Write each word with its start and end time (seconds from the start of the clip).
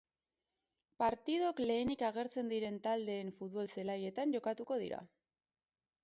Partidok 1.01 1.59
lehenik 1.71 1.99
agertzen 2.07 2.49
diren 2.53 2.79
taldeen 2.87 3.29
futbol-zelaietan 3.41 4.33
jokatuko 4.37 4.79
dira. 4.85 5.03